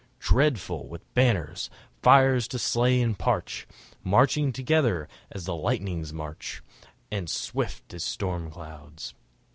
Dreadful 0.17 0.87
with 0.87 1.13
banners, 1.13 1.69
fire 2.01 2.39
to 2.41 2.57
slay 2.57 2.99
and 3.03 3.15
parch, 3.19 3.67
Marching 4.03 4.51
together 4.51 5.07
as 5.31 5.45
the 5.45 5.55
lightnings 5.55 6.11
march, 6.11 6.63
And 7.11 7.29
swift 7.29 7.93
as 7.93 8.03
storm 8.03 8.49
clouds. 8.49 9.13